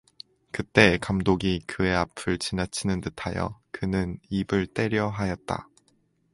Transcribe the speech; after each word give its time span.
그때 0.51 0.97
감독이 0.99 1.59
그의 1.67 1.95
앞을 1.95 2.39
지나치는 2.39 3.01
듯하여 3.01 3.61
그는 3.69 4.17
입을 4.31 4.65
떼려 4.73 5.07
하였다. 5.09 5.69